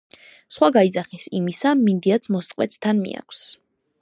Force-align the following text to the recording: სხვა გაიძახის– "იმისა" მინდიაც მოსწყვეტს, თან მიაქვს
სხვა 0.53 0.69
გაიძახის– 0.77 1.27
"იმისა" 1.41 1.75
მინდიაც 1.83 2.29
მოსწყვეტს, 2.37 2.85
თან 2.87 3.05
მიაქვს 3.07 3.45